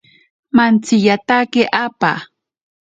Mantsiyatake 0.55 1.63
apaa. 1.83 2.19